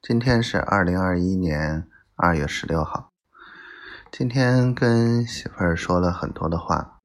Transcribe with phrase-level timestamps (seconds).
[0.00, 3.10] 今天是二零二一年二月十六号。
[4.12, 7.00] 今天跟媳妇儿说了很多的话，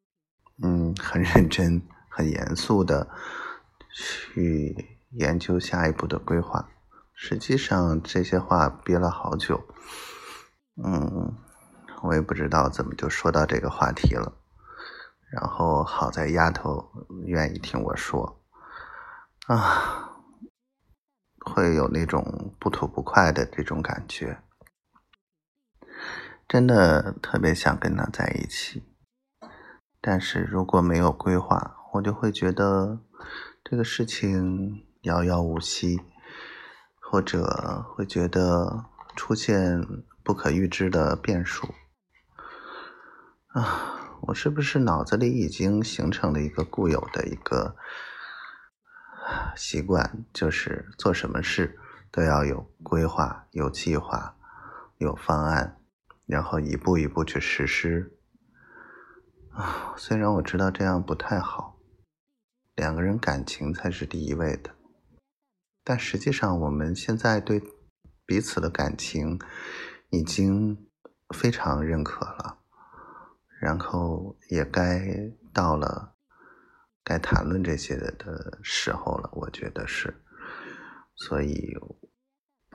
[0.61, 3.09] 嗯，很认真、很严肃的
[3.91, 6.69] 去研究下一步的规划。
[7.15, 9.65] 实际上这些话憋了好久，
[10.83, 11.35] 嗯，
[12.03, 14.31] 我也不知道怎么就说到这个话题了。
[15.31, 16.91] 然后好在丫头
[17.25, 18.39] 愿意听我说，
[19.47, 20.02] 啊。
[21.53, 24.39] 会有那种不吐不快的这种感觉，
[26.47, 28.83] 真的特别想跟他在一起，
[30.01, 32.99] 但是如果没有规划，我就会觉得
[33.63, 36.01] 这个事情遥遥无期，
[36.99, 38.85] 或者会觉得
[39.15, 39.79] 出现
[40.23, 41.67] 不可预知的变数。
[43.49, 47.75] 啊，我是不是脑子里已经形成了一个固有的一个？
[49.55, 51.79] 习惯就是做什么事
[52.11, 54.37] 都要有规划、有计划、
[54.97, 55.79] 有方案，
[56.25, 58.17] 然后一步一步去实施。
[59.51, 61.79] 啊，虽然我知道这样不太好，
[62.75, 64.71] 两个人感情才是第一位的，
[65.83, 67.61] 但实际上我们现在对
[68.25, 69.39] 彼此的感情
[70.09, 70.87] 已经
[71.29, 72.59] 非常认可了，
[73.61, 76.12] 然后也该到了。
[77.03, 80.23] 该谈论这些的时候了，我觉得是，
[81.15, 81.77] 所以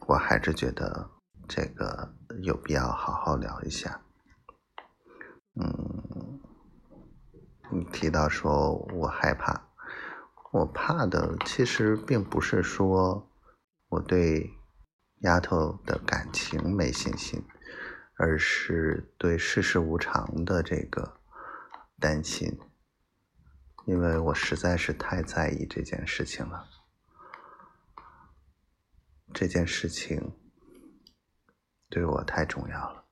[0.06, 1.10] 我还是觉得
[1.48, 4.02] 这个有必要好好聊一下。
[5.54, 6.40] 嗯，
[7.72, 9.70] 你提到说我害怕，
[10.52, 13.30] 我怕的其实并不是说
[13.88, 14.50] 我对
[15.22, 17.42] 丫头的感情没信心，
[18.18, 21.18] 而是对世事无常的这个
[21.98, 22.58] 担心。
[23.88, 26.68] 因为我实在是太在意这件事情了，
[29.32, 30.36] 这件事情
[31.88, 33.06] 对我太重要了，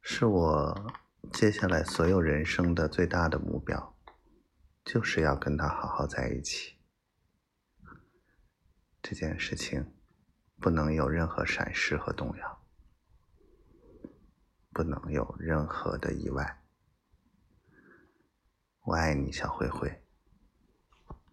[0.00, 0.92] 是我
[1.32, 3.96] 接下来所有人生的最大的目标，
[4.84, 6.76] 就是要跟他好好在一起。
[9.02, 9.92] 这件事情
[10.60, 12.64] 不能有任何闪失和动摇，
[14.72, 16.63] 不能有任何的意外。
[18.84, 20.02] 我爱你，小灰灰。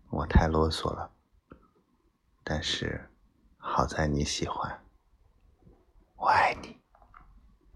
[0.10, 1.12] 我太啰嗦了，
[2.46, 3.10] 但是
[3.58, 4.82] 好在你喜欢。
[6.16, 6.81] 我爱你。